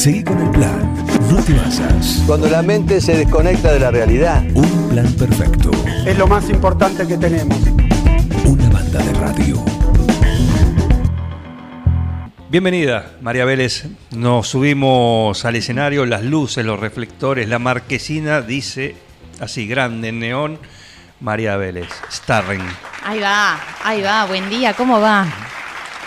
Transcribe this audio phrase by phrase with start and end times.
[0.00, 0.94] Seguí con el plan.
[1.28, 2.22] No te basas.
[2.26, 4.42] Cuando la mente se desconecta de la realidad.
[4.54, 5.70] Un plan perfecto.
[6.06, 7.58] Es lo más importante que tenemos.
[8.46, 9.62] Una banda de radio.
[12.48, 13.88] Bienvenida, María Vélez.
[14.16, 18.96] Nos subimos al escenario, las luces, los reflectores, la marquesina dice
[19.38, 20.58] así grande en neón,
[21.20, 22.64] María Vélez, Starring.
[23.04, 25.26] Ahí va, ahí va, buen día, ¿cómo va?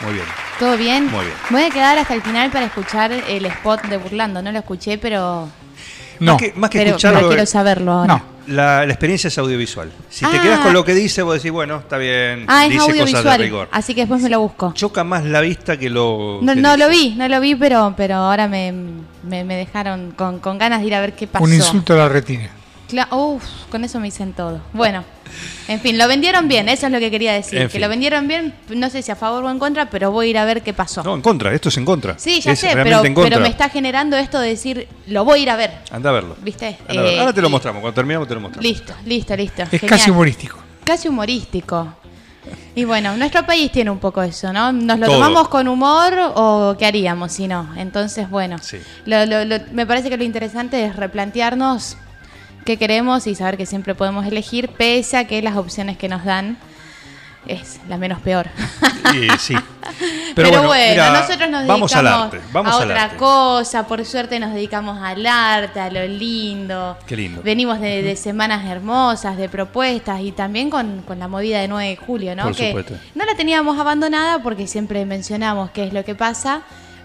[0.04, 0.26] Muy bien.
[0.60, 1.06] ¿Todo bien?
[1.08, 1.38] Muy bien.
[1.50, 4.98] Voy a quedar hasta el final para escuchar el spot de Burlando, no lo escuché,
[4.98, 5.48] pero,
[6.20, 8.14] Más que, más que pero, escucharlo, pero quiero saberlo ahora.
[8.16, 8.24] No.
[8.48, 9.92] la, la experiencia es audiovisual.
[10.10, 10.42] Si te Ah.
[10.42, 13.38] quedas con lo que dice, vos decís, bueno, está bien, Ah, es dice cosas de
[13.38, 13.70] rigor.
[13.72, 14.74] así que después me lo busco.
[14.74, 16.40] Choca más la vista que lo.
[16.42, 18.74] No, que no lo vi, no lo vi, pero, pero ahora me,
[19.24, 21.44] me, me dejaron con, con ganas de ir a ver qué pasó.
[21.44, 22.50] Un insulto a la retina.
[22.94, 24.62] Cla- Uf, con eso me dicen todo.
[24.72, 25.04] Bueno,
[25.68, 27.58] en fin, lo vendieron bien, eso es lo que quería decir.
[27.58, 27.82] En que fin.
[27.82, 30.38] lo vendieron bien, no sé si a favor o en contra, pero voy a ir
[30.38, 31.02] a ver qué pasó.
[31.04, 32.20] No, en contra, esto es en contra.
[32.20, 33.02] sí, ya Es sé, pero,
[33.40, 35.72] me está generando esto de decir, lo voy a ir a ver.
[35.92, 36.36] Anda a verlo.
[36.42, 36.78] ¿Viste?
[36.88, 37.10] Anda a verlo.
[37.10, 38.64] Eh, Ahora te lo y- mostramos, cuando terminamos te lo mostramos.
[38.64, 39.64] Listo, listo, listo.
[39.64, 39.90] Es Genial.
[39.90, 40.58] casi humorístico.
[40.84, 41.94] Casi humorístico.
[42.76, 44.72] Y bueno, nuestro país tiene un poco eso, ¿no?
[44.74, 45.16] ¿Nos lo Todo.
[45.16, 47.70] tomamos con humor o qué haríamos si no?
[47.78, 48.78] Entonces, bueno, Sí.
[49.06, 51.98] lo- lo- lo- me parece que lo interesante es replantearnos
[52.64, 56.24] qué queremos y saber que siempre podemos elegir, pese a que las opciones que nos
[56.24, 56.58] dan
[57.46, 58.48] es la menos peor.
[59.14, 59.56] Y sí.
[60.36, 62.40] Pero, bueno, mira, nosotros nos vamos dedicamos al arte.
[62.52, 63.18] Vamos a otra arte.
[63.18, 66.98] cosa, por suerte nos dedicamos al arte, a lo lindo.
[67.06, 67.42] Qué lindo.
[67.44, 71.90] Venimos de, de semanas hermosas, de propuestas y también con, con la movida de 9
[71.90, 72.44] de julio, ¿no?
[72.44, 72.96] Por que supuesto.
[73.14, 76.62] no la teníamos abandonada porque siempre mencionamos qué es lo que pasa,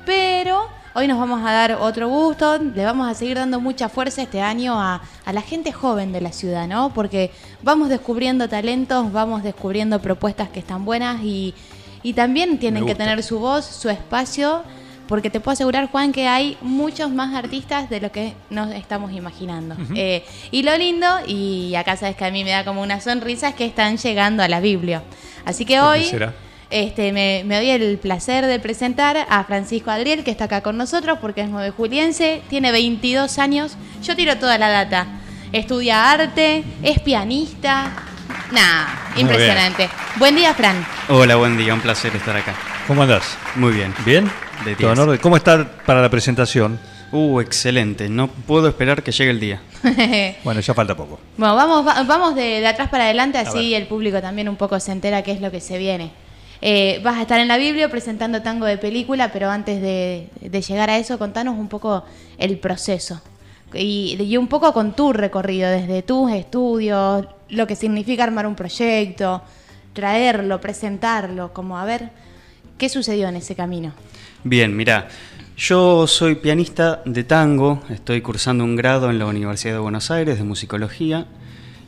[0.06, 4.20] pero hoy nos vamos a dar otro gusto, le vamos a seguir dando mucha fuerza
[4.20, 6.92] este año a, a la gente joven de la ciudad, ¿no?
[6.92, 7.30] Porque
[7.62, 11.54] vamos descubriendo talentos, vamos descubriendo propuestas que están buenas y,
[12.02, 14.64] y también tienen que tener su voz, su espacio,
[15.06, 19.12] porque te puedo asegurar, Juan, que hay muchos más artistas de lo que nos estamos
[19.12, 19.76] imaginando.
[19.94, 23.50] Eh, y lo lindo, y acá sabes que a mí me da como una sonrisa,
[23.50, 25.04] es que están llegando a la Biblia.
[25.44, 26.34] Así que ¿Por qué hoy será?
[26.70, 30.76] Este, me, me doy el placer de presentar a Francisco Adriel, que está acá con
[30.76, 33.76] nosotros, porque es nueve juliense, tiene 22 años.
[34.02, 35.06] Yo tiro toda la data.
[35.52, 37.90] Estudia arte, es pianista.
[38.52, 39.88] Nah, Muy impresionante.
[40.16, 40.84] Buen día, Fran.
[41.08, 42.54] Hola, buen día, un placer estar acá.
[42.86, 43.36] ¿Cómo andás?
[43.56, 43.94] Muy bien.
[44.04, 44.30] ¿Bien?
[44.64, 44.98] De Todo en 10.
[45.06, 45.18] orden.
[45.20, 46.78] ¿Cómo está para la presentación?
[47.12, 48.08] Uh, excelente.
[48.10, 49.60] No puedo esperar que llegue el día.
[50.44, 51.18] Bueno, ya falta poco.
[51.38, 54.78] Bueno, vamos, va- vamos de, de atrás para adelante, así el público también un poco
[54.80, 56.10] se entera qué es lo que se viene.
[56.60, 60.90] Eh, vas a estar en la Biblia presentando tango de película, pero antes de, llegar
[60.90, 62.04] a eso, contanos un poco
[62.38, 63.20] el proceso.
[63.74, 68.54] Y, y un poco con tu recorrido, desde tus estudios, lo que significa armar un
[68.54, 69.42] proyecto,
[69.92, 72.10] traerlo, presentarlo, como a ver
[72.78, 73.92] qué sucedió en ese camino.
[74.44, 75.08] Bien, mira,
[75.56, 80.38] yo soy pianista de tango, estoy cursando un grado en la Universidad de Buenos Aires
[80.38, 81.26] de musicología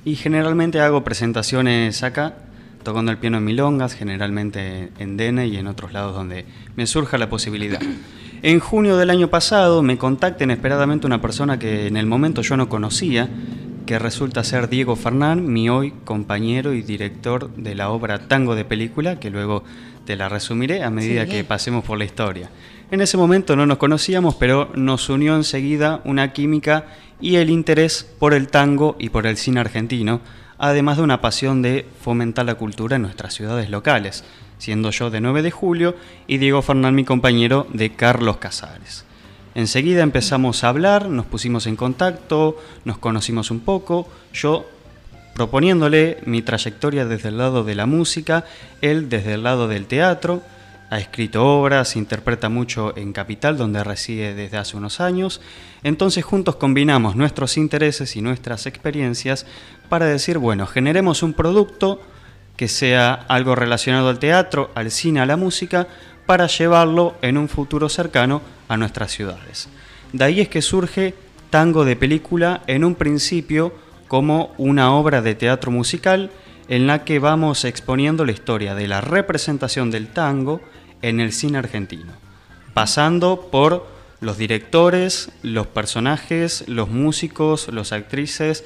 [0.04, 2.34] y generalmente hago presentaciones acá,
[2.82, 6.44] tocando el piano en milongas, generalmente en Dene y en otros lados donde
[6.76, 7.80] me surja la posibilidad.
[8.42, 12.56] En junio del año pasado me contacta inesperadamente una persona que en el momento yo
[12.56, 13.28] no conocía,
[13.86, 18.64] que resulta ser Diego Fernán, mi hoy compañero y director de la obra Tango de
[18.64, 19.64] Película, que luego
[20.06, 21.30] te la resumiré a medida Sí.
[21.30, 22.50] que pasemos por la historia.
[22.90, 26.86] En ese momento no nos conocíamos, pero nos unió enseguida una química
[27.20, 30.20] y el interés por el tango y por el cine argentino,
[30.60, 34.24] además de una pasión de fomentar la cultura en nuestras ciudades locales,
[34.58, 39.06] siendo yo de 9 de julio y Diego Fernán mi compañero de Carlos Casares.
[39.54, 44.66] Enseguida empezamos a hablar, nos pusimos en contacto, nos conocimos un poco, yo
[45.34, 48.44] proponiéndole mi trayectoria desde el lado de la música,
[48.82, 50.42] él desde el lado del teatro,
[50.90, 55.40] ha escrito obras, interpreta mucho en Capital, donde reside desde hace unos años.
[55.84, 59.46] Entonces juntos combinamos nuestros intereses y nuestras experiencias
[59.88, 62.02] para decir, bueno, generemos un producto
[62.56, 65.86] que sea algo relacionado al teatro, al cine, a la música,
[66.26, 69.68] para llevarlo en un futuro cercano a nuestras ciudades.
[70.12, 71.14] De ahí es que surge
[71.50, 73.72] Tango de Película en un principio
[74.08, 76.32] como una obra de teatro musical
[76.68, 80.60] en la que vamos exponiendo la historia de la representación del tango
[81.02, 82.12] en el cine argentino,
[82.74, 83.86] pasando por
[84.20, 88.64] los directores, los personajes, los músicos, las actrices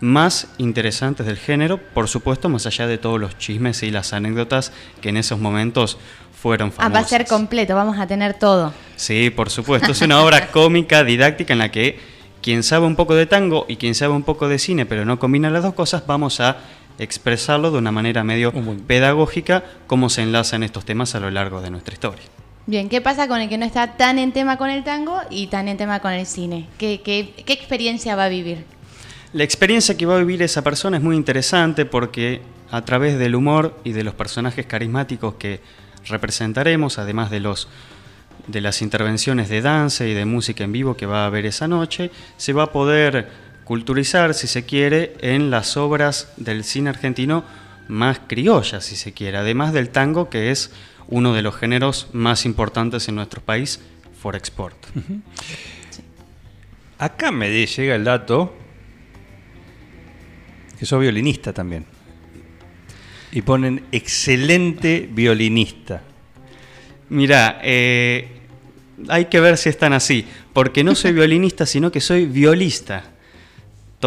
[0.00, 4.72] más interesantes del género, por supuesto, más allá de todos los chismes y las anécdotas
[5.00, 5.98] que en esos momentos
[6.40, 6.94] fueron Ah, famosas.
[6.94, 8.72] va a ser completo, vamos a tener todo.
[8.96, 9.92] Sí, por supuesto.
[9.92, 11.98] Es una obra cómica, didáctica, en la que
[12.42, 15.18] quien sabe un poco de tango y quien sabe un poco de cine, pero no
[15.18, 16.58] combina las dos cosas, vamos a
[16.98, 18.52] expresarlo de una manera medio
[18.86, 22.24] pedagógica, cómo se enlazan estos temas a lo largo de nuestra historia.
[22.66, 25.48] Bien, ¿qué pasa con el que no está tan en tema con el tango y
[25.48, 26.68] tan en tema con el cine?
[26.78, 28.64] ¿Qué, qué, qué experiencia va a vivir?
[29.34, 33.34] La experiencia que va a vivir esa persona es muy interesante porque a través del
[33.34, 35.60] humor y de los personajes carismáticos que
[36.06, 37.68] representaremos, además de los
[38.46, 41.66] de las intervenciones de danza y de música en vivo que va a haber esa
[41.66, 43.28] noche, se va a poder
[43.64, 47.44] culturizar, si se quiere, en las obras del cine argentino
[47.88, 50.70] más criollas, si se quiere, además del tango, que es
[51.08, 53.80] uno de los géneros más importantes en nuestro país
[54.20, 54.76] for export.
[56.98, 58.54] Acá me llega el dato
[60.78, 61.84] que sos violinista también.
[63.32, 66.02] Y ponen excelente violinista.
[67.08, 68.28] Mira, eh,
[69.08, 73.13] hay que ver si están así, porque no soy violinista, sino que soy violista.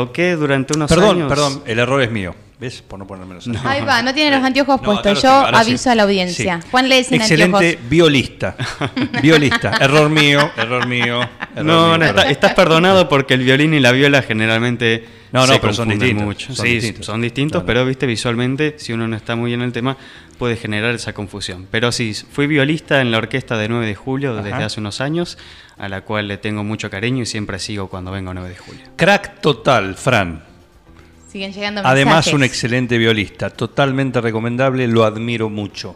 [0.06, 1.30] Toqué durante unos perdón, años.
[1.30, 2.36] Perdón, el error es mío.
[2.60, 2.84] ¿Ves?
[2.84, 3.60] Por no ponerme los No.
[3.66, 5.16] Ahí va, no tiene los anteojos No, puestos.
[5.16, 5.70] Yo tengo, ahora sí.
[5.72, 6.62] aviso a la audiencia.
[6.62, 6.68] Sí.
[6.70, 7.90] Juan lee sin Excelente anteojos.
[7.90, 8.56] violista.
[9.24, 9.72] violista.
[9.82, 11.22] Error mío, error mío.
[11.56, 15.46] error No, mío, no, está- estás perdonado porque el violín y la viola generalmente No,
[15.46, 16.56] no, se pero son distintos, mucho.
[16.56, 17.06] son sí, distintos.
[17.06, 17.66] son distintos, Claro.
[17.66, 19.98] pero viste visualmente, si uno no está muy en el tema,
[20.38, 21.68] puede generar esa confusión.
[21.70, 25.38] Pero sí, fui violista en la orquesta de 9 de julio desde hace unos años,
[25.78, 28.58] a la cual le tengo mucho cariño y siempre sigo cuando vengo a 9 de
[28.58, 28.82] julio.
[28.96, 30.44] Crack total, Fran.
[31.30, 32.34] Siguen llegando Además, mensajes.
[32.34, 33.50] un excelente violista.
[33.50, 35.96] Totalmente recomendable, lo admiro mucho.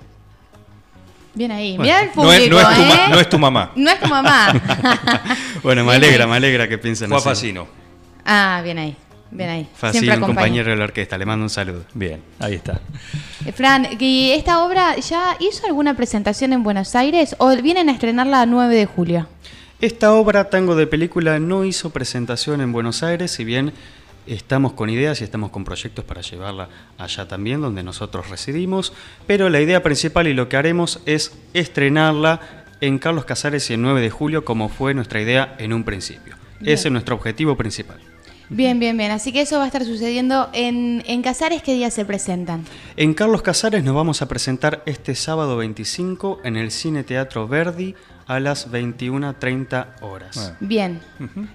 [1.33, 1.77] Bien ahí.
[1.77, 3.07] Bueno, Mira el no es- público, no es tu ma- ¿eh?
[3.09, 3.71] no es tu mamá.
[3.77, 4.53] No es tu mamá.
[5.63, 7.53] Bueno, me alegra, me alegra que piensen Fue así.
[8.25, 8.95] Ah, bien ahí.
[9.31, 9.67] Bien ahí.
[9.91, 11.85] Siempre un compañero de la orquesta, le mando un saludo.
[11.93, 12.81] Bien, ahí está.
[13.45, 17.93] Eh, Fran, ¿y esta obra ya hizo alguna presentación en Buenos Aires o vienen a
[17.93, 19.27] estrenarla a 9 de julio?
[19.79, 23.73] Esta obra, Tango de Película, no hizo presentación en Buenos Aires, si bien
[24.27, 28.93] estamos con ideas y estamos con proyectos para llevarla allá también, donde nosotros residimos,
[29.25, 32.41] pero la idea principal y lo que haremos es estrenarla
[32.81, 36.35] en Carlos Casares y el 9 de julio, como fue nuestra idea en un principio.
[36.59, 36.73] Bien.
[36.73, 37.99] Ese es nuestro objetivo principal.
[38.53, 39.11] Bien, bien, bien.
[39.11, 41.63] Así que eso va a estar sucediendo en, en Casares.
[41.63, 42.65] ¿Qué días se presentan?
[42.97, 47.95] En Carlos Casares nos vamos a presentar este sábado 25 en el Cine Teatro Verdi
[48.27, 50.53] a las 21.30 horas.
[50.59, 50.99] Bien.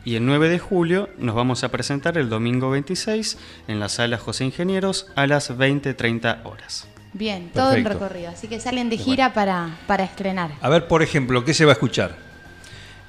[0.07, 3.37] Y el 9 de julio nos vamos a presentar el domingo 26
[3.69, 6.89] en la sala José Ingenieros a las 20.30 horas.
[7.13, 8.05] Bien, todo en Perfecto.
[8.07, 8.31] recorrido.
[8.31, 10.51] Así que salen de gira para, para estrenar.
[10.63, 12.26] A ver, por ejemplo, ¿qué se va a escuchar?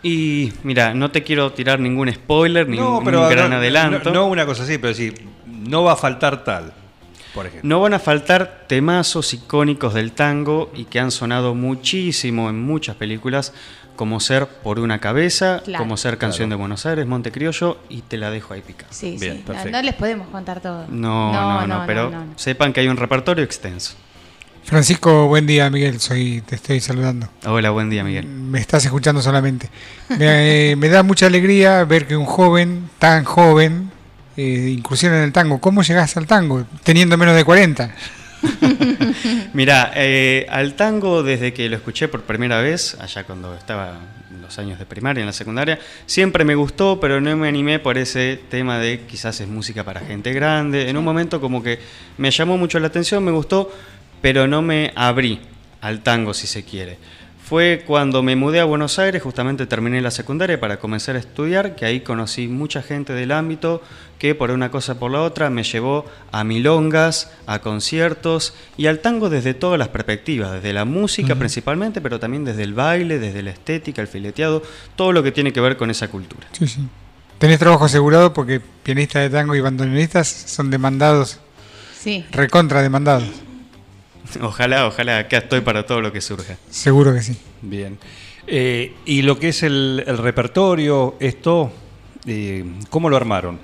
[0.03, 4.09] Y mira, no te quiero tirar ningún spoiler ni un pero gran no, adelanto.
[4.11, 5.11] No, no una cosa así, pero sí,
[5.45, 6.71] no va a faltar tal,
[7.33, 7.67] por ejemplo.
[7.67, 12.95] No van a faltar temazos icónicos del tango y que han sonado muchísimo en muchas
[12.95, 13.53] películas,
[13.95, 15.83] como ser Por una cabeza, Claro.
[15.83, 18.93] como ser Canción de Buenos Aires, Monte Criollo, y te la dejo ahí picada.
[18.93, 19.39] Sí, Bien, sí.
[19.39, 19.71] No, perfecto.
[19.77, 20.85] no les podemos contar todo.
[20.89, 22.33] No, no, no, pero no, no.
[22.35, 23.95] sepan que hay un repertorio extenso.
[24.67, 26.01] Francisco, buen día, Miguel.
[26.01, 27.29] Soy, te estoy saludando.
[27.45, 28.25] Hola, buen día, Miguel.
[28.27, 29.69] Me estás escuchando solamente.
[30.09, 33.89] Me, eh, me da mucha alegría ver que un joven, tan joven,
[34.35, 35.61] eh, incursiona en el tango.
[35.61, 36.65] ¿Cómo llegaste al tango?
[36.83, 37.95] Teniendo menos de 40.
[39.53, 43.97] Mira, eh, al tango desde que lo escuché por primera vez, allá cuando estaba
[44.29, 47.79] en los años de primaria, en la secundaria, siempre me gustó, pero no me animé
[47.79, 50.89] por ese tema de quizás es música para gente grande.
[50.89, 51.79] En un momento como que
[52.17, 53.71] me llamó mucho la atención, me gustó,
[54.21, 55.39] pero no me abrí
[55.81, 56.97] al tango si se quiere.
[57.43, 61.77] Fue cuando me mudé a Buenos Aires, justamente terminé la secundaria para comenzar a estudiar,
[61.77, 63.81] que ahí conocí mucha gente del ámbito
[64.19, 68.99] que por una cosa por la otra me llevó a milongas, a conciertos y al
[68.99, 73.41] tango desde todas las perspectivas, desde la música principalmente, pero también desde el baile, desde
[73.43, 74.61] la estética, el fileteado,
[74.97, 76.47] todo lo que tiene que ver con esa cultura.
[76.51, 76.81] Sí, sí.
[77.37, 81.39] Tenés trabajo asegurado porque pianistas de tango y bandoneonistas son demandados,
[81.97, 82.25] Sí.
[82.31, 83.29] recontra demandados.
[84.41, 86.57] Ojalá, ojalá, acá estoy para todo lo que surja.
[86.69, 87.37] Seguro que sí.
[87.61, 87.97] Bien.
[88.45, 91.71] Eh, y lo que es el, el repertorio, esto,
[92.25, 93.59] eh, ¿cómo lo armaron?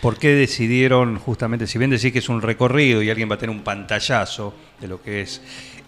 [0.00, 3.38] ¿Por qué decidieron justamente, si bien decís que es un recorrido y alguien va a
[3.38, 5.40] tener un pantallazo de lo que es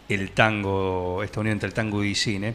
[0.09, 2.55] el tango, esta unión entre el tango y cine,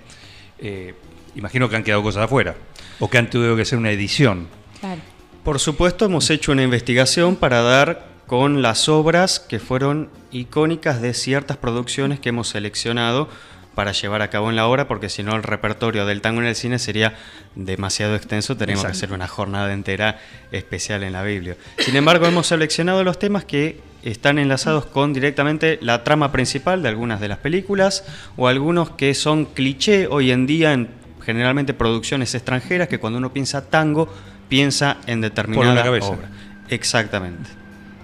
[0.57, 0.93] eh,
[1.35, 2.55] imagino que han quedado cosas afuera
[2.99, 4.47] o que han tenido que hacer una edición.
[4.79, 5.01] Claro.
[5.43, 11.15] Por supuesto, hemos hecho una investigación para dar con las obras que fueron icónicas de
[11.15, 13.27] ciertas producciones que hemos seleccionado
[13.73, 16.45] para llevar a cabo en la obra, porque si no el repertorio del tango en
[16.45, 17.15] el cine sería
[17.55, 20.19] demasiado extenso, tenemos que hacer una jornada entera
[20.51, 21.57] especial en la Biblia.
[21.79, 26.89] Sin embargo, hemos seleccionado los temas que están enlazados con directamente la trama principal de
[26.89, 28.03] algunas de las películas
[28.37, 30.89] o algunos que son cliché hoy en día en
[31.25, 34.07] generalmente producciones extranjeras que cuando uno piensa tango
[34.47, 36.29] piensa en determinada obra.
[36.69, 37.57] Exactamente.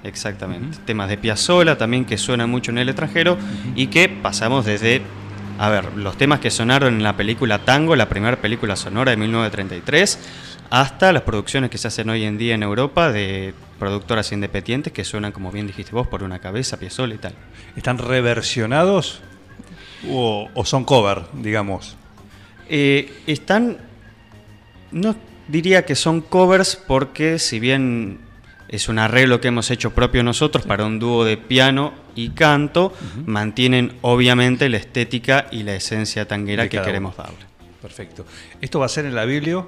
[0.06, 0.78] Exactamente.
[0.86, 3.38] Temas de Piazzolla también que suenan mucho en el extranjero
[3.76, 5.02] y que pasamos desde
[5.58, 9.18] a ver, los temas que sonaron en la película Tango, la primera película sonora de
[9.18, 10.20] 1933,
[10.70, 15.06] hasta las producciones que se hacen hoy en día en Europa de productoras independientes que
[15.06, 17.34] suenan, como bien dijiste vos, por una cabeza, Piazzolla y tal.
[17.78, 19.22] ¿Están reversionados
[20.10, 21.96] o, o son cover, digamos?
[22.68, 23.78] Eh, están,
[24.92, 25.16] no
[25.48, 28.25] diría que son covers porque si bien
[28.68, 32.94] es un arreglo que hemos hecho propio nosotros para un dúo de piano y canto,
[33.26, 37.24] mantienen obviamente la estética y la esencia tanguera De que queremos uno.
[37.24, 37.46] darle.
[37.82, 38.26] Perfecto.
[38.62, 39.66] ¿Esto va a ser en la Biblia?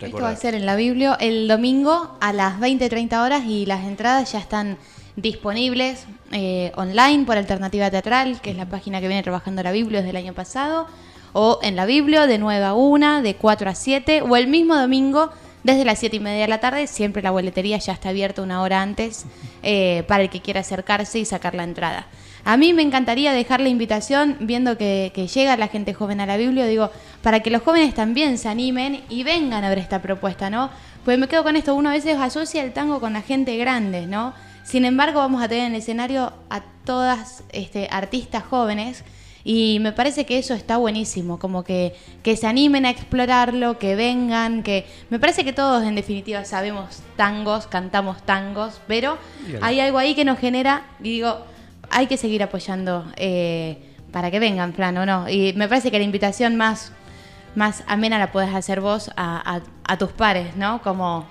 [0.00, 3.84] Esto va a ser en la Biblia el domingo a las 20-30 horas y las
[3.84, 4.76] entradas ya están
[5.14, 10.00] disponibles eh, online por Alternativa Teatral, que es la página que viene trabajando la Biblia
[10.00, 10.88] desde el año pasado,
[11.34, 14.76] o en la Biblia de 9 a 1, de 4 a 7, o el mismo
[14.76, 15.30] domingo
[15.62, 16.86] desde las 7 y media de la tarde.
[16.86, 19.26] Siempre la boletería ya está abierta una hora antes
[19.62, 22.06] eh, para el que quiera acercarse y sacar la entrada.
[22.44, 26.26] A mí me encantaría dejar la invitación, viendo que, que llega la gente joven a
[26.26, 26.90] la Biblia, digo,
[27.22, 30.68] para que los jóvenes también se animen y vengan a ver esta propuesta, ¿no?
[31.04, 34.06] Pues me quedo con esto, uno a veces asocia el tango con la gente grande,
[34.08, 34.34] ¿no?
[34.64, 39.04] Sin embargo, vamos a tener en el escenario a todas este, artistas jóvenes
[39.44, 43.94] y me parece que eso está buenísimo, como que, que se animen a explorarlo, que
[43.96, 49.58] vengan, que me parece que todos en definitiva sabemos tangos, cantamos tangos, pero Bien.
[49.62, 51.44] hay algo ahí que nos genera, y digo,
[51.90, 53.78] hay que seguir apoyando eh,
[54.12, 55.28] para que vengan, Fran, ¿o no?
[55.28, 56.92] Y me parece que la invitación más,
[57.54, 60.80] más amena la puedes hacer vos a, a- a tus pares, ¿no?
[60.82, 61.26] Como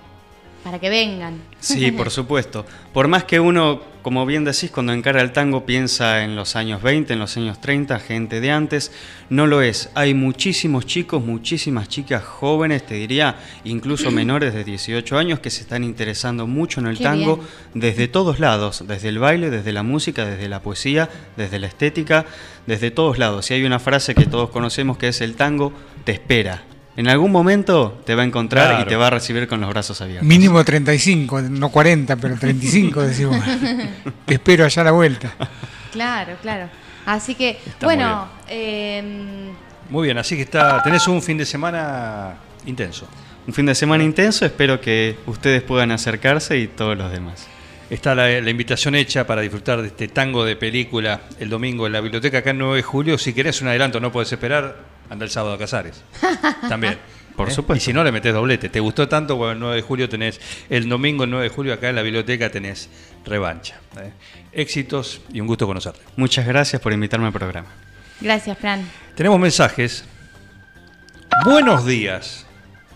[0.63, 1.41] para que vengan.
[1.59, 2.65] Sí, por supuesto.
[2.93, 6.81] Por más que uno, como bien decís, cuando encara el tango piensa en los años
[6.81, 8.91] 20, en los años 30, gente de antes,
[9.29, 9.89] no lo es.
[9.95, 15.61] Hay muchísimos chicos, muchísimas chicas jóvenes, te diría, incluso menores de 18 años, que se
[15.61, 17.47] están interesando mucho en el Qué tango bien.
[17.73, 22.25] desde todos lados, desde el baile, desde la música, desde la poesía, desde la estética,
[22.67, 23.49] desde todos lados.
[23.51, 26.63] Y hay una frase que todos conocemos que es el tango te espera.
[26.97, 28.83] En algún momento te va a encontrar Claro.
[28.83, 30.27] y te va a recibir con los brazos abiertos.
[30.27, 33.37] Mínimo 35, no 40, pero 35 decimos.
[34.25, 35.33] Te espero allá a la vuelta.
[35.91, 36.69] Claro, claro.
[37.05, 39.49] Así que, Está bueno, em,
[39.89, 43.07] Muy bien, así que está, tenés un fin de semana intenso.
[43.47, 47.47] Un fin de semana intenso, espero que ustedes puedan acercarse y todos los demás.
[47.89, 51.93] Está la, la invitación hecha para disfrutar de este tango de película el domingo en
[51.93, 53.17] la biblioteca acá en 9 de julio.
[53.17, 54.77] Si querés un adelanto, no puedes esperar,
[55.11, 56.01] anda el sábado a Casares.
[56.69, 56.97] También.
[57.35, 57.51] Por ¿eh?
[57.51, 57.81] supuesto.
[57.81, 58.69] Y si no, le metés doblete.
[58.69, 59.35] ¿Te gustó tanto?
[59.35, 60.39] Bueno, el 9 de julio tenés,
[60.69, 62.89] el domingo el 9 de julio acá en la biblioteca tenés
[63.25, 63.75] revancha.
[63.97, 64.13] ¿eh?
[64.53, 65.99] Éxitos y un gusto conocerte.
[66.15, 67.67] Muchas gracias por invitarme al programa.
[68.21, 68.89] gracias, Fran.
[69.15, 70.05] Tenemos mensajes.
[71.43, 72.45] Buenos días.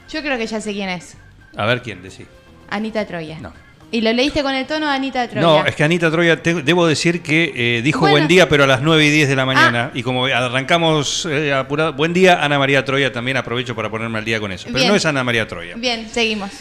[0.09, 1.17] Yo creo que ya sé quién es.
[1.57, 2.27] A ver quién decís.
[2.69, 3.39] Anita Troya.
[3.39, 3.53] No.
[3.91, 5.41] Y lo leíste con el tono de Anita Troya.
[5.41, 8.15] No, es que Anita Troya, te- debo decir que eh, dijo Bueno.
[8.15, 8.19] Ah.
[8.19, 9.91] buen día, pero a las 9 y 10 de la mañana.
[9.93, 14.25] Y como arrancamos eh, apurado, buen día, Ana María Troya, también aprovecho para ponerme al
[14.25, 14.65] día con eso.
[14.65, 14.89] Pero Bien.
[14.89, 15.75] no es Ana María Troya.
[15.77, 16.51] Bien, seguimos.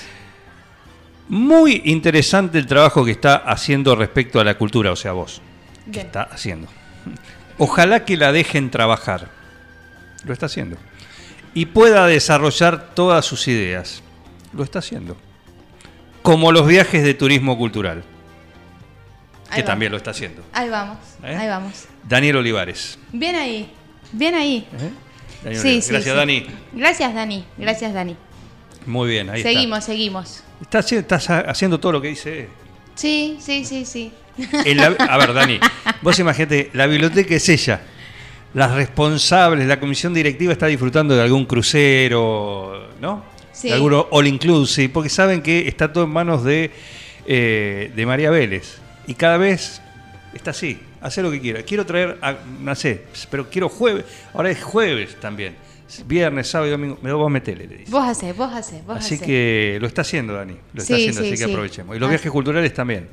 [1.28, 5.40] Muy interesante el trabajo que está haciendo respecto a la cultura, o sea, vos.
[5.86, 6.06] Que Bien.
[6.06, 6.68] está haciendo.
[7.58, 9.28] Ojalá que la dejen trabajar.
[10.24, 10.76] Lo está haciendo.
[11.54, 14.02] Y pueda desarrollar todas sus ideas.
[14.52, 15.16] Lo está haciendo.
[16.24, 18.02] Como los viajes de turismo cultural,
[19.50, 19.66] Ahí que vamos.
[19.66, 20.42] también lo está haciendo.
[20.54, 21.36] Ahí vamos, ¿Eh?
[21.36, 21.84] ahí vamos.
[22.08, 22.98] Daniel Olivares.
[23.12, 23.70] Bien ahí,
[24.10, 24.66] bien ahí.
[25.42, 26.10] Daniel Sí, Gracias, sí.
[26.10, 26.46] Dani.
[26.72, 27.44] Gracias, Dani.
[27.58, 28.16] Gracias, Dani.
[28.86, 30.42] Muy bien, ahí seguimos, seguimos.
[30.62, 30.78] está.
[30.80, 32.48] Estás, estás ha- haciendo todo lo que dice.
[32.94, 34.10] Sí, sí, sí, sí.
[34.74, 35.60] La- a ver, Dani,
[36.00, 37.82] vos imagínate, la biblioteca es ella.
[38.54, 43.33] Las responsables, la comisión directiva está disfrutando de algún crucero, ¿no?
[43.54, 43.68] Sí.
[43.68, 46.70] De algún all inclusive, porque saben que está todo en manos de,
[47.26, 48.78] eh, de María Vélez.
[49.06, 49.80] Y cada vez
[50.34, 51.62] está así, hace lo que quiera.
[51.62, 55.54] Quiero traer, a- no sé, pero quiero jueves, ahora es jueves también.
[56.06, 57.90] Viernes, sábado y domingo, me vos metele, le dice.
[57.92, 59.26] Vos hacés, vos hacés, vos Así hacés.
[59.26, 60.54] que lo está haciendo, Dani.
[60.72, 61.94] Lo está Sí, haciendo, sí, así que aprovechemos.
[61.94, 62.10] Y los Ah.
[62.10, 63.08] viajes culturales también.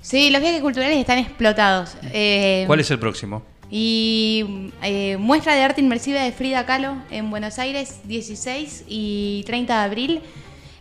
[0.00, 1.96] Sí, los viajes culturales están explotados.
[2.12, 3.42] Eh, ¿Cuál es el próximo?
[3.74, 9.78] Y eh, muestra de arte inmersiva de Frida Kahlo en Buenos Aires, 16 y 30
[9.78, 10.20] de abril.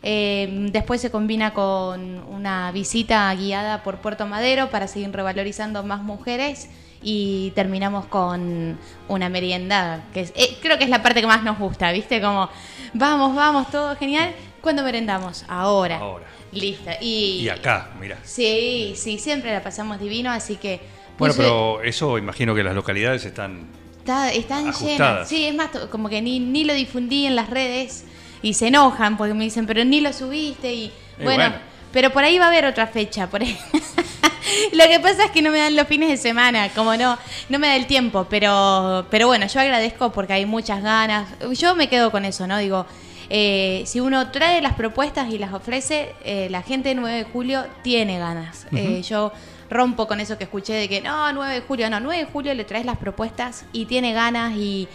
[0.04, 6.04] Eh, después se combina con una visita guiada por Puerto Madero para seguir revalorizando más
[6.04, 6.70] mujeres.
[7.02, 11.44] Y terminamos con una merienda, que es- eh, creo que es la parte que más
[11.44, 12.20] nos gusta, ¿viste?
[12.20, 12.50] Como,
[12.94, 14.34] vamos, vamos, todo genial.
[14.60, 15.46] ¿Cuándo merendamos?
[15.48, 15.98] Ahora.
[15.98, 16.26] Ahora.
[16.52, 16.92] Listo.
[17.00, 18.18] Y, Y acá, mira.
[18.24, 21.00] Sí, sí, siempre la pasamos divino, así que...
[21.22, 23.68] Bueno, pero eso imagino que las localidades están.
[24.00, 24.90] Está, están Ajustadas.
[24.98, 25.30] llenas.
[25.30, 28.06] Sí, es más, como que ni, ni lo difundí en las redes
[28.42, 31.56] y se enojan porque me dicen, pero ni lo subiste y bueno, bueno.
[31.92, 33.58] pero por ahí va a haber otra fecha, por ahí.
[34.74, 37.18] Lo que pasa es que no me dan los fines de semana, como no,
[37.50, 41.30] no me da el tiempo, pero, pero bueno, yo agradezco porque hay muchas ganas.
[41.54, 42.58] Yo me quedo con eso, ¿no?
[42.58, 42.86] Digo,
[43.30, 47.24] eh, si uno trae las propuestas y las ofrece, eh, la gente de 9 de
[47.24, 48.68] julio tiene ganas.
[48.72, 49.32] Eh, yo
[49.72, 52.54] rompo con eso que escuché de que no, 9 de julio, no, 9 de julio
[52.54, 54.88] le traes las propuestas y tiene ganas y,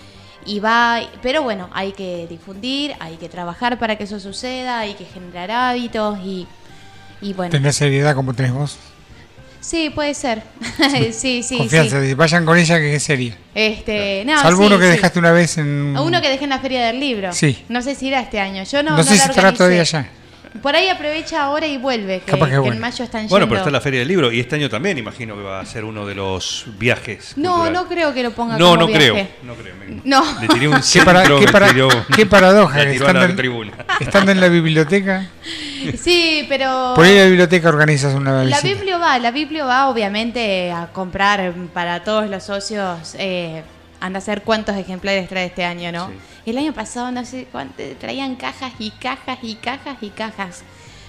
[0.44, 4.94] y va, pero bueno, hay que difundir, hay que trabajar para que eso suceda, hay
[4.94, 6.46] que generar hábitos y,
[7.20, 7.50] y bueno.
[7.50, 8.78] Tener seriedad como tenés vos.
[9.58, 10.42] Sí, puede ser.
[11.12, 12.14] sí, sí, Confianza, sí.
[12.14, 13.36] vayan con ella que es seria.
[13.52, 14.90] Este, no, Salvo sí, uno que sí.
[14.92, 15.96] dejaste una vez en...
[15.98, 17.32] Uno que dejé en la feria del libro.
[17.32, 17.64] Sí.
[17.68, 18.62] No sé si irá este año.
[18.62, 20.08] Yo no, No, no sé la si estará todavía allá.
[20.62, 22.76] Por ahí aprovecha ahora y vuelve, que, Capaz que que vuelve.
[22.76, 23.30] en mayo están yendo.
[23.32, 25.66] Bueno, pero está la Feria del Libro y este año también imagino que va a
[25.66, 27.32] ser uno de los viajes.
[27.36, 27.72] No, culturales.
[27.82, 29.10] no creo que lo ponga No, como no viaje.
[29.12, 29.28] creo.
[29.42, 29.74] No creo.
[29.76, 30.40] me- No.
[30.40, 33.20] Le tiré un Qué, para- centro, qué me para- tiró- qué paradoja, tiró a estando,
[33.20, 33.72] la en, tribuna.
[34.00, 35.26] estando en la biblioteca,
[36.00, 36.92] Sí, pero...
[36.96, 38.62] por ahí la biblioteca organizas una La visita.
[38.62, 43.62] Biblio va, la Biblio va obviamente a comprar para todos los socios, eh,
[44.00, 46.08] anda a ser cuántos ejemplares trae este año, ¿no?
[46.08, 46.14] Sí.
[46.46, 50.62] El año pasado no sé cuánto, traían cajas y cajas y cajas y cajas.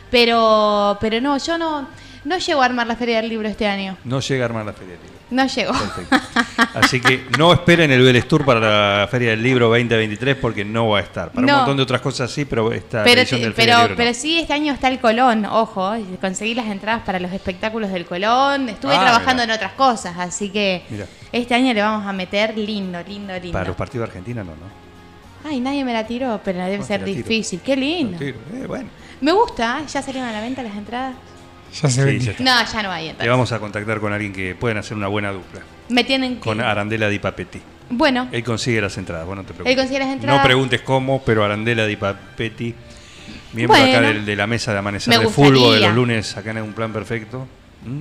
[0.10, 1.88] Pero, pero no, yo no,
[2.26, 3.98] no llego a armar la feria del libro este año.
[4.04, 5.18] No llega a armar la Feria del Libro.
[5.30, 5.74] No llego.
[5.74, 6.16] Perfecto.
[6.74, 10.88] Así que no esperen el Vélez Tour para la Feria del Libro 2023 porque no
[10.90, 11.32] va a estar.
[11.32, 11.54] Para No.
[11.54, 13.98] un montón de otras cosas sí, pero esta Pero, edición del Feria pero, del Libro
[13.98, 14.16] pero no.
[14.16, 18.70] sí, este año está el Colón, ojo, conseguí las entradas para los espectáculos del Colón,
[18.70, 19.54] estuve Ah, trabajando mirá.
[19.56, 21.06] en otras cosas, así que Mirá.
[21.34, 23.52] este año le vamos a meter lindo, lindo, lindo.
[23.52, 24.87] Para los partidos de Argentina no, ¿no?
[25.48, 27.60] Ay, nadie me la tiró, pero debe ser difícil.
[27.62, 28.18] Qué lindo.
[28.22, 28.36] Eh,
[28.68, 28.90] bueno,
[29.22, 31.16] Me gusta, ¿ya salieron a la venta las entradas?
[31.82, 32.20] Ya se Sí, ve.
[32.20, 32.44] ya está.
[32.44, 33.32] No, ya no hay le entradas.
[33.32, 35.62] vamos a contactar con alguien que pueden hacer una buena dupla.
[35.90, 36.42] Me tienen que...
[36.42, 37.60] Con Arandela Di Papetti.
[37.90, 39.72] Bueno, Él consigue las entradas, bueno, no te preocupes.
[39.72, 40.40] Él consigue las entradas.
[40.40, 42.74] No preguntes cómo, pero Arandela Di Papetti,
[43.54, 44.08] miembro acá Bueno.
[44.08, 46.74] del- de, la mesa de Amanecer Me de Fútbol de los lunes acá en Un
[46.74, 47.48] Plan Perfecto,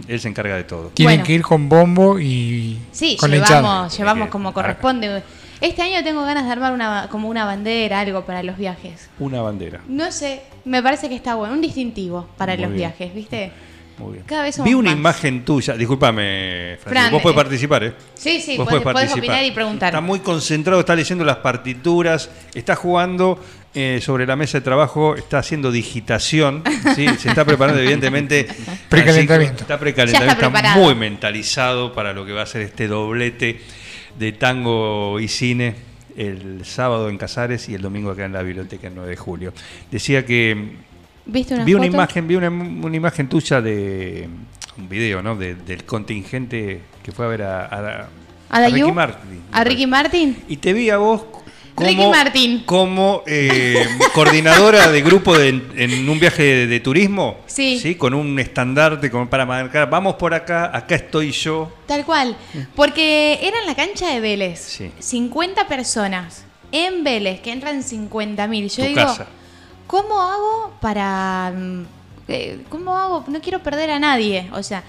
[0.09, 0.89] él se encarga de todo.
[0.89, 1.25] Tienen Bueno.
[1.27, 4.65] que ir con bombo y sí, con llevamos, llevamos como marcar.
[4.65, 5.23] corresponde.
[5.61, 9.09] Este año tengo ganas de armar una, como una bandera, algo para los viajes.
[9.19, 9.81] Una bandera.
[9.89, 12.79] No sé, me parece que está bueno, un distintivo para Muy los bien.
[12.91, 13.53] viajes, ¿viste?
[13.99, 14.25] Muy bien.
[14.27, 14.99] Cada vez Vi una más.
[14.99, 17.95] imagen tuya, discúlpame, Fran, vos podés eh, participar, ¿eh?
[18.15, 19.89] Sí, sí, Vos podés, opinar y preguntar.
[19.89, 23.43] Está muy concentrado, está leyendo las partituras, está jugando
[23.75, 26.63] eh, sobre la mesa de trabajo, está haciendo digitación,
[26.95, 27.07] ¿sí?
[27.19, 28.47] se está preparando evidentemente.
[28.91, 29.63] Precalentamiento.
[29.63, 33.61] Está precalentamiento, Ya está muy mentalizado para lo que va a ser este doblete
[34.19, 35.75] de tango y cine
[36.17, 39.53] el sábado en Casares y el domingo acá en la biblioteca el 9 de julio.
[39.91, 40.71] Decía que
[41.27, 44.29] ¿Viste una vi una imagen, vi una, una imagen tuya de
[44.79, 45.35] un video, ¿no?
[45.37, 48.09] De- del contingente que fue a ver a, a-
[48.49, 48.61] ¿A?
[48.69, 49.41] Ricky Martin.
[49.53, 50.37] ¿A Ricky Martin?
[50.49, 51.25] Y te vi a vos
[51.77, 52.63] como, Ricky Martin.
[52.65, 57.37] como eh, coordinadora de grupo de- en un viaje de, de turismo.
[57.47, 57.95] Sí.
[57.97, 61.71] Con un estandarte como para marcar, vamos por acá, acá estoy yo.
[61.87, 62.37] Tal cual.
[62.75, 64.59] Porque era en la cancha de Vélez.
[64.61, 64.91] Sí.
[64.99, 68.69] 50 personas en Vélez, que entran 50.000.
[68.69, 69.27] Yo Tu digo, casa.
[69.87, 71.53] ¿cómo hago para...
[71.55, 71.83] mm,
[72.29, 73.25] eh, ¿Cómo hago?
[73.29, 74.49] No quiero perder a nadie.
[74.53, 74.83] O sea,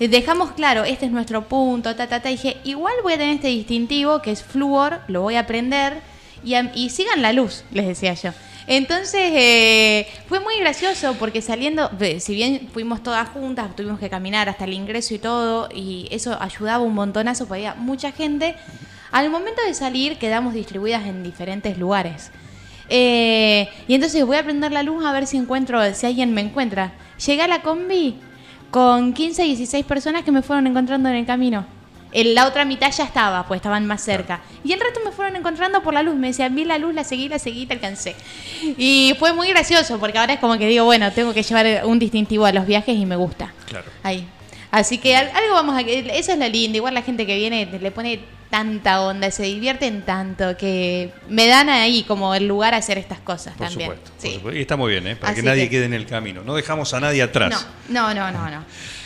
[0.00, 2.30] eh, dejamos claro, este es nuestro punto, ta, ta, ta.
[2.30, 6.00] Y dije, igual voy a tener este distintivo, que es flúor, lo voy a aprender.
[6.44, 8.30] Y, sigan la luz, les decía yo.
[8.66, 14.48] Entonces eh, fue muy gracioso porque saliendo, si bien fuimos todas juntas, tuvimos que caminar
[14.48, 18.54] hasta el ingreso y todo, y eso ayudaba un montonazo, porque había mucha gente.
[19.10, 22.30] Al momento de salir quedamos distribuidas en diferentes lugares.
[22.90, 26.42] Eh, y entonces voy a prender la luz a ver si encuentro, si alguien me
[26.42, 26.92] encuentra.
[27.24, 28.16] Llegué a la combi
[28.70, 31.77] con 15, 16 personas que me fueron encontrando en el camino.
[32.12, 34.40] En la otra mitad ya estaba, pues estaban más cerca.
[34.64, 36.14] Y el resto me fueron encontrando por la luz.
[36.16, 38.16] Me decían, vi la luz, la seguí, la seguí, te alcancé.
[38.76, 41.98] Y fue muy gracioso, porque ahora es como que digo, bueno, tengo que llevar un
[41.98, 43.52] distintivo a los viajes y me gusta.
[43.66, 43.86] Claro.
[44.02, 44.26] Ahí.
[44.70, 45.80] Así que al- algo vamos a...
[45.82, 46.76] Eso es lo lindo.
[46.78, 51.68] Igual la gente que viene le pone tanta onda, se divierten tanto, que me dan
[51.68, 53.90] ahí como el lugar a hacer estas cosas Por también.
[53.90, 54.34] supuesto, por Sí.
[54.36, 54.58] supuesto.
[54.58, 55.16] Y está muy bien, ¿eh?
[55.16, 56.42] Para Así que nadie que- quede en el camino.
[56.42, 57.66] No dejamos a nadie atrás.
[57.90, 58.50] No, no, no, no.
[58.50, 58.64] no.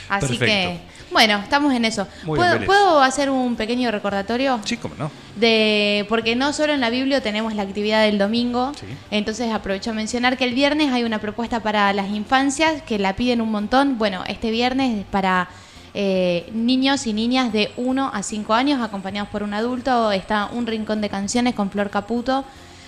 [0.08, 0.44] Así Perfecto.
[0.46, 0.78] que,
[1.12, 2.06] bueno, estamos en eso.
[2.24, 2.66] Muy bien, ¿Puedo, Vélez.
[2.66, 4.60] ¿Puedo hacer un pequeño recordatorio?
[4.64, 5.10] Sí, cómo no.
[5.36, 8.86] de porque no solo en la Biblia tenemos la actividad del domingo, Sí.
[9.10, 13.14] entonces aprovecho a mencionar que el viernes hay una propuesta para las infancias que la
[13.16, 13.98] piden un montón.
[13.98, 15.48] Bueno, este viernes es para
[15.94, 20.10] eh, niños y niñas de 1 a 5 años acompañados por un adulto.
[20.12, 22.44] Está un rincón de canciones con Flor Caputo.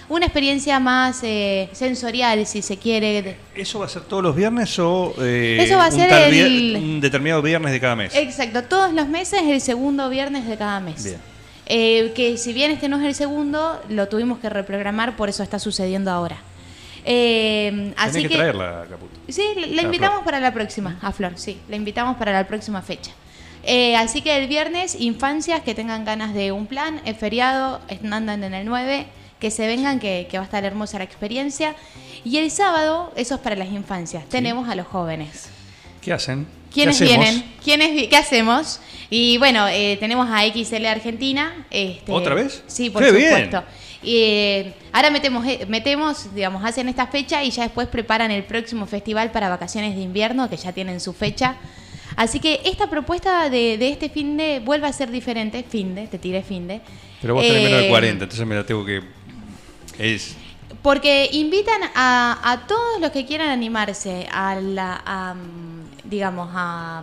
[0.09, 3.23] Una experiencia más eh, sensorial, si se quiere.
[3.23, 6.13] de- ¿Eso va a ser todos los viernes o eh, Eso va a un, ser
[6.13, 8.15] el- un determinado viernes de cada mes?
[8.15, 11.03] Exacto, todos los meses el segundo viernes de cada mes.
[11.05, 11.17] Bien.
[11.67, 15.43] Eh, que si bien este no es el segundo, lo tuvimos que reprogramar, por eso
[15.43, 16.37] está sucediendo ahora.
[17.07, 19.19] Eh, así que, que traerla, Caputo.
[19.29, 20.25] Sí, la Ah, invitamos Flor.
[20.25, 23.11] para la próxima, a Flor, sí, la invitamos para la próxima fecha.
[23.63, 28.45] Eh, así que el viernes, infancias que tengan ganas de un plan, es feriado, andan
[28.45, 29.07] en el 9,
[29.39, 31.75] que se vengan, que, que va a estar hermosa la experiencia.
[32.25, 35.49] Y el sábado, eso es para las infancias, tenemos a los jóvenes.
[36.01, 36.47] ¿Qué hacen?
[36.73, 37.45] ¿Quiénes vienen?
[37.63, 38.81] ¿Quiénes ¿Qué hacemos?
[39.09, 41.67] Y bueno, eh, tenemos a XL Argentina.
[41.71, 42.65] Este, ¿Otra vez?
[42.67, 43.31] Sí, por ¡Qué bien!
[43.31, 43.63] supuesto.
[44.03, 48.43] Y, eh, ahora metemos, eh, metemos, digamos, hacen esta fecha y ya después preparan el
[48.43, 51.57] próximo festival para vacaciones de invierno, que ya tienen su fecha.
[52.17, 55.65] Así que esta propuesta de, de este fin de vuelve a ser diferente.
[55.69, 56.81] Fin de, te tiré fin de.
[57.21, 59.01] Pero vos tenés menos de Eh, 40, entonces me la tengo que...
[59.99, 60.37] Es...
[60.83, 65.35] porque invitan a, a todos los que quieran animarse a la, a,
[66.05, 67.03] digamos, a...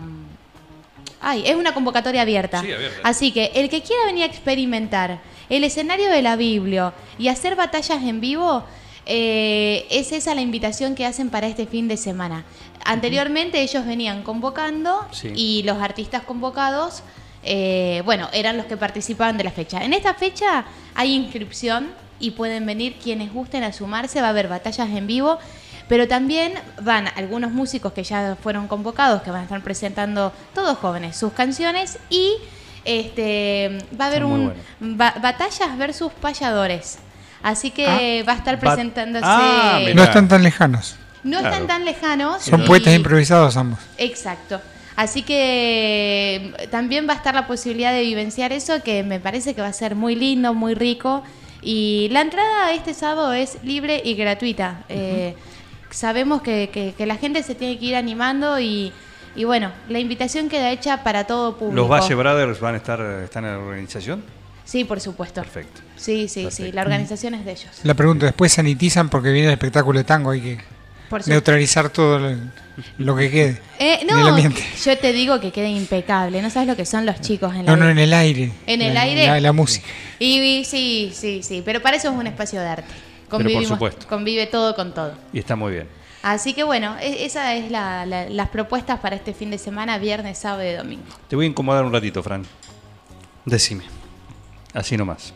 [1.23, 2.61] Ay, es una convocatoria abierta.
[2.61, 2.99] Sí, abierta.
[3.03, 7.55] Así que el que quiera venir a experimentar el escenario de la Biblia y hacer
[7.55, 8.63] batallas en vivo,
[9.05, 12.43] eh, es esa la invitación que hacen para este fin de semana.
[12.85, 15.31] Anteriormente ellos venían convocando Sí.
[15.35, 17.03] y los artistas convocados,
[17.43, 19.83] eh, bueno, eran los que participaban de la fecha.
[19.83, 21.89] En esta fecha hay inscripción
[22.21, 25.39] y pueden venir quienes gusten a sumarse, va a haber batallas en vivo,
[25.89, 30.77] pero también van algunos músicos que ya fueron convocados, que van a estar presentando, todos
[30.77, 32.31] jóvenes, sus canciones y
[32.85, 36.99] este va a haber Son un ba- batallas versus payadores.
[37.43, 39.25] Así que va a estar presentándose...
[39.27, 39.79] Ah.
[39.95, 40.95] No están tan lejanos.
[41.23, 41.53] no Claro.
[41.55, 42.43] están tan lejanos.
[42.43, 43.79] Son y- poetas improvisados ambos.
[43.97, 44.61] Exacto.
[44.95, 49.55] Así que eh, también va a estar la posibilidad de vivenciar eso, que me parece
[49.55, 51.23] que va a ser muy lindo, muy rico.
[51.61, 54.83] Y la entrada este sábado es libre y gratuita.
[54.89, 55.35] Eh,
[55.89, 58.91] sabemos que, que- que la gente se tiene que ir animando y,
[59.35, 61.75] y bueno, la invitación queda hecha para todo público.
[61.75, 64.23] ¿Los Valle Brothers van a estar están en la organización?
[64.65, 65.41] Sí, por supuesto.
[65.41, 65.81] Perfecto.
[65.97, 66.71] Sí, sí, sí.
[66.71, 67.81] La organización es de ellos.
[67.83, 70.57] La pregunta, después sanitizan porque viene el espectáculo de tango, hay que
[71.11, 72.35] Por neutralizar todo lo,
[72.97, 73.61] lo que quede.
[73.77, 74.63] Eh, en el no, ambiente.
[74.83, 76.41] yo te digo que quede impecable.
[76.41, 78.51] No sabes lo que son los chicos en la No, no, en el aire.
[78.65, 79.27] ¿En el La- aire?
[79.27, 79.85] La, la música.
[80.17, 82.87] Y, y sí, sí, sí, pero para eso es un espacio de arte.
[83.29, 84.07] Convivimos- supuesto.
[84.07, 85.13] Convive todo con todo.
[85.31, 85.87] Y está muy bien.
[86.23, 89.97] Así que bueno, e- esa es la, la- las propuestas para este fin de semana,
[89.97, 91.03] viernes, sábado y domingo.
[91.27, 92.45] Te voy a incomodar un ratito, Fran.
[93.45, 93.83] Decime.
[94.73, 95.33] Así nomás.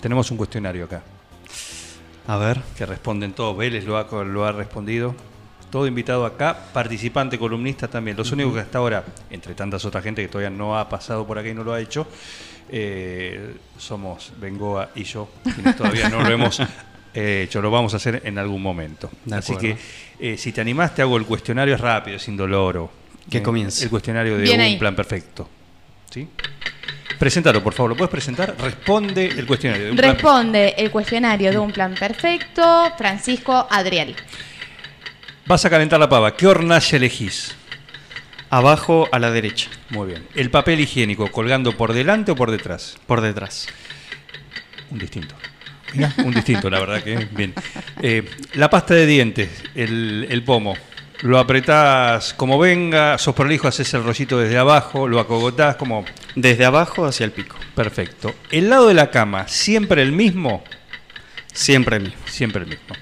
[0.00, 1.02] Tenemos un cuestionario acá.
[2.26, 2.60] A ver.
[2.76, 3.56] que responden todos.
[3.56, 5.14] Vélez lo ha, lo ha respondido.
[5.70, 8.16] Todo invitado acá, participante, columnista también.
[8.16, 11.38] Los únicos que hasta ahora, entre tantas otras gente que todavía no ha pasado por
[11.38, 12.06] aquí y no lo ha hecho,
[12.70, 16.60] eh, somos Bengoa y yo, quienes todavía no lo hemos
[17.14, 17.60] eh, hecho.
[17.60, 19.10] Lo vamos a hacer en algún momento.
[19.24, 19.76] De Así acuerdo.
[20.18, 22.76] que, eh, si te animás, te hago el cuestionario, es rápido, sin dolor.
[22.76, 22.90] o-
[23.28, 23.82] Que eh, comience.
[23.84, 24.78] El cuestionario de Bien un ahí.
[24.78, 25.48] plan perfecto.
[26.10, 26.28] ¿Sí?
[27.18, 27.90] Preséntalo, por favor.
[27.90, 28.54] ¿Lo puedes presentar?
[28.58, 34.14] Responde el cuestionario de un plan Responde el cuestionario de un plan perfecto, Francisco Adriel.
[35.46, 36.36] Vas a calentar la pava.
[36.36, 37.54] ¿Qué hornalla elegís?
[38.50, 40.26] Abajo a la derecha, Muy bien.
[40.34, 42.96] ¿El papel higiénico colgando por delante o por detrás?
[43.06, 43.66] por detrás.
[44.90, 45.34] Un distinto.
[45.92, 46.12] Mirá.
[46.18, 47.52] Un distinto, la verdad que bien.
[48.02, 50.76] Eh, la pasta de dientes, el, el pomo.
[51.22, 56.04] Lo apretás como venga, sos prolijo, haces el rollito desde abajo, lo acogotás como...
[56.34, 57.56] Desde abajo hacia el pico.
[57.74, 58.34] Perfecto.
[58.50, 60.62] ¿El lado de la cama, siempre el mismo?
[61.52, 62.18] Siempre el mismo.
[62.26, 62.94] Siempre el mismo.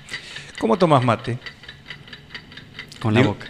[0.58, 1.38] ¿Cómo tomas mate?
[3.00, 3.46] Con la Digo- boca.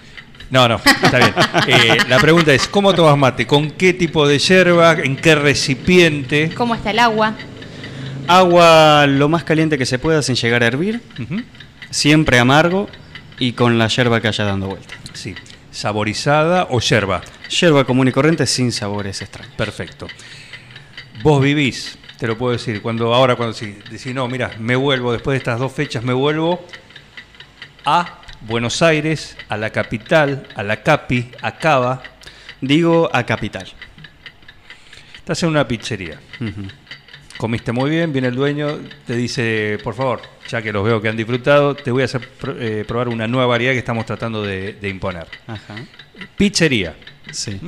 [0.51, 1.35] No, no, está bien.
[1.66, 3.46] Eh, la pregunta es, ¿cómo tomas mate?
[3.46, 4.92] ¿Con qué tipo de yerba?
[5.03, 6.51] ¿En qué recipiente?
[6.55, 7.35] ¿Cómo está el agua?
[8.29, 11.01] Agua lo más caliente que se pueda sin llegar a hervir.
[11.90, 12.88] Siempre amargo
[13.38, 14.95] y con la yerba que haya dando vuelta.
[15.14, 15.35] Sí.
[15.71, 17.23] ¿Saborizada o yerba?
[17.49, 19.55] Yerba común y corriente sin sabores extraños.
[19.55, 20.07] Perfecto.
[21.23, 25.12] Vos vivís, te lo puedo decir, cuando ahora cuando si decís, no, mira, me vuelvo,
[25.12, 26.64] después de estas dos fechas me vuelvo
[27.85, 32.03] a Buenos Aires, a la capital, a la Capi, a Cava.
[32.61, 33.66] Digo a capital.
[35.16, 36.21] Estás en una pizzería.
[37.42, 41.09] Comiste muy bien, viene el dueño, te dice, por favor, ya que los veo que
[41.09, 42.28] han disfrutado, te voy a hacer
[42.61, 45.26] eh, probar una nueva variedad que estamos tratando de, de imponer.
[45.48, 45.74] Ajá.
[46.37, 46.94] Pizzería.
[47.33, 47.59] Sí.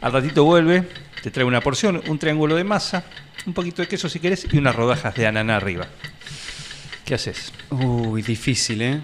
[0.00, 0.84] Al ratito vuelve,
[1.24, 3.02] te trae una porción, un triángulo de masa,
[3.46, 5.88] un poquito de queso si querés y unas rodajas de ananá arriba.
[7.04, 7.52] ¿Qué haces?
[7.70, 9.00] Uy, difícil, ¿eh?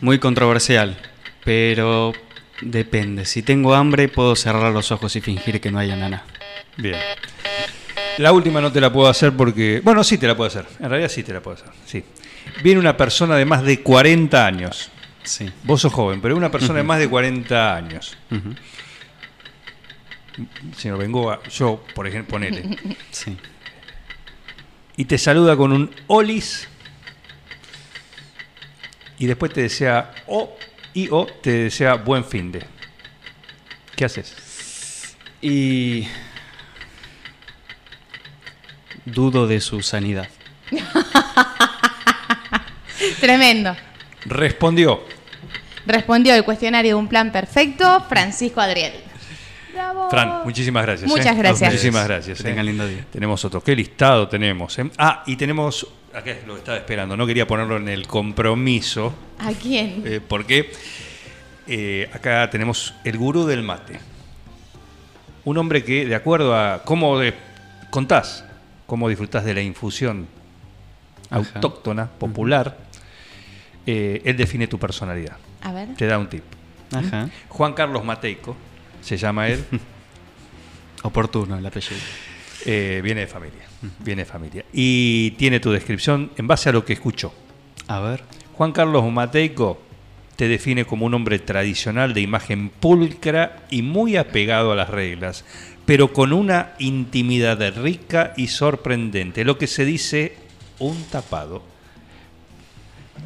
[0.00, 0.96] Muy controversial.
[1.44, 2.14] Pero
[2.62, 3.26] depende.
[3.26, 6.22] Si tengo hambre, puedo cerrar los ojos y fingir que no hay ananá.
[6.78, 6.96] Bien.
[8.18, 9.80] La última no te la puedo hacer porque.
[9.82, 10.66] Bueno, sí te la puedo hacer.
[10.78, 11.70] En realidad sí te la puedo hacer.
[11.86, 12.04] Sí.
[12.62, 14.90] Viene una persona de más de 40 años.
[15.22, 15.50] Sí.
[15.64, 18.16] Vos sos joven, pero una persona de más de 40 años.
[18.30, 18.54] Ujú.
[20.76, 22.76] Señor Bengoa, yo, por ejemplo, ponele.
[23.10, 23.36] Sí.
[24.96, 26.68] Y te saluda con un olis
[29.18, 30.56] y después te desea o
[30.92, 32.64] y o te desea buen fin de.
[33.96, 35.16] ¿Qué haces?
[35.40, 36.06] Y
[39.04, 40.28] dudo de su sanidad.
[43.20, 43.74] Tremendo.
[44.26, 45.02] Respondió.
[45.86, 48.92] Respondió el cuestionario de un plan perfecto Francisco Adriel.
[49.72, 50.08] Bravo.
[50.08, 51.10] Fran, muchísimas gracias.
[51.10, 51.38] Muchas ¿eh?
[51.38, 51.70] gracias.
[51.72, 52.38] Muchísimas gracias.
[52.38, 52.50] Que ¿eh?
[52.50, 53.04] tengan lindo día.
[53.10, 53.60] Tenemos otro.
[53.62, 54.78] ¿Qué listado tenemos?
[54.78, 54.88] eh?
[54.98, 55.86] Ah, y tenemos.
[56.14, 57.16] Acá es lo que estaba esperando.
[57.16, 59.12] No quería ponerlo en el compromiso.
[59.40, 60.02] ¿A quién?
[60.06, 60.70] eh, porque
[61.66, 63.98] eh, acá tenemos el gurú del mate.
[65.44, 67.34] Un hombre que, de acuerdo a cómo de-
[67.90, 68.44] contás,
[68.86, 70.26] cómo disfrutás de la infusión
[71.30, 71.36] Ajá.
[71.54, 72.76] autóctona, popular,
[73.86, 75.36] eh, él define tu personalidad.
[75.62, 75.94] A ver.
[75.94, 76.44] Te da un tip.
[76.92, 77.28] Ajá.
[77.48, 78.56] Juan Carlos Mateico,
[79.00, 79.64] se llama él.
[81.02, 82.00] Oportuno el apellido.
[82.66, 83.66] Eh, viene de familia,
[83.98, 84.64] viene de familia.
[84.72, 87.34] Y tiene tu descripción en base a lo que escuchó.
[87.88, 88.22] A ver.
[88.56, 89.82] Juan Carlos Mateico
[90.36, 95.44] te define como un hombre tradicional de imagen pulcra y muy apegado a las reglas,
[95.86, 100.36] pero con una intimidad rica y sorprendente, lo que se dice
[100.78, 101.62] un tapado.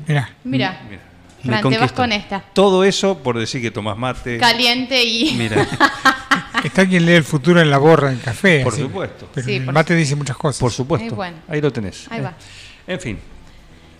[0.07, 1.03] Mirá, Mira, Mira.
[1.45, 2.41] Me Fran, te vas con esta.
[2.53, 4.39] Todo eso por decir que tomás mate.
[4.39, 5.35] Caliente y.
[5.35, 5.67] Mira,
[6.65, 8.63] está quien lee el futuro en la borra del café.
[8.65, 8.83] Por así.
[8.83, 9.29] supuesto.
[9.33, 10.59] Pero Sí, el por mate dice muchas cosas.
[10.61, 11.15] Por supuesto.
[11.15, 11.37] Bueno.
[11.47, 12.07] Ahí lo tenés.
[12.11, 12.35] Ahí va.
[12.87, 13.19] En fin.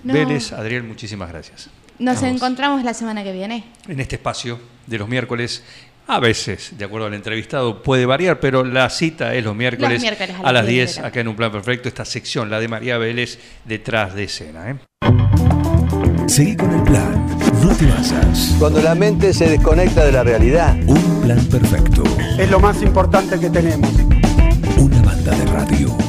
[0.03, 0.15] No.
[0.15, 1.71] Vélez, Adriel, muchísimas gracias.
[2.01, 3.65] Nos encontramos la semana que viene.
[3.87, 5.63] en este espacio de los miércoles.
[6.11, 10.01] A veces, de acuerdo al entrevistado, puede variar, pero la cita es los miércoles, Los
[10.01, 12.67] miércoles a, las 10, de la acá en Un Plan Perfecto, esta sección, la de
[12.67, 14.71] María Vélez, detrás de escena.
[14.71, 14.77] ¿eh?
[16.27, 17.27] Seguí con el plan.
[17.63, 18.57] No te basas.
[18.59, 20.75] Cuando la mente se desconecta de la realidad.
[20.87, 22.03] Un plan perfecto.
[22.39, 23.91] es lo más importante que tenemos.
[24.79, 26.08] Una banda de radio.